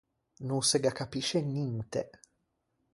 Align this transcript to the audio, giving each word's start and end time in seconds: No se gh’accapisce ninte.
No 0.47 0.57
se 0.69 0.77
gh’accapisce 0.81 1.39
ninte. 1.43 2.01